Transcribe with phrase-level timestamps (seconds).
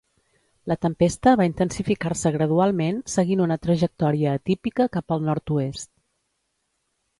[0.69, 5.91] La tempesta va intensificar-se gradualment seguint una trajectòria atípica cap al nord-oest.